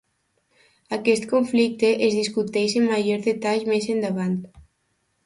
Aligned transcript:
Aquest 0.95 1.27
conflicte 1.33 1.91
es 2.07 2.17
discuteix 2.21 2.73
en 2.81 2.87
major 2.93 3.21
detall 3.29 3.69
més 3.73 3.87
endavant. 3.97 4.35